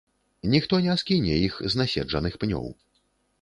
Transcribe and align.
Ніхто 0.53 0.79
не 0.85 0.95
скіне 1.01 1.35
іх 1.49 1.59
з 1.75 1.81
наседжаных 1.83 2.41
пнёў. 2.45 2.65